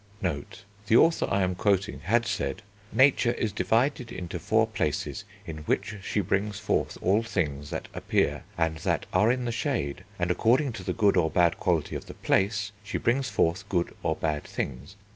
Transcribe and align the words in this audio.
The 0.23 0.97
author 0.97 1.27
I 1.29 1.43
am 1.43 1.53
quoting 1.53 1.99
had 1.99 2.25
said 2.25 2.63
"Nature 2.91 3.33
is 3.33 3.51
divided 3.51 4.11
into 4.11 4.39
four 4.39 4.65
'places' 4.65 5.25
in 5.45 5.57
which 5.67 5.97
she 6.01 6.21
brings 6.21 6.57
forth 6.57 6.97
all 7.03 7.21
things 7.21 7.69
that 7.69 7.87
appear 7.93 8.43
and 8.57 8.77
that 8.77 9.05
are 9.13 9.31
in 9.31 9.45
the 9.45 9.51
shade; 9.51 10.03
and 10.17 10.31
according 10.31 10.73
to 10.73 10.83
the 10.83 10.93
good 10.93 11.17
or 11.17 11.29
bad 11.29 11.59
quality 11.59 11.95
of 11.95 12.07
the 12.07 12.15
'place,' 12.15 12.71
she 12.81 12.97
brings 12.97 13.29
forth 13.29 13.69
good 13.69 13.95
or 14.01 14.15
bad 14.15 14.43
things.... 14.43 14.95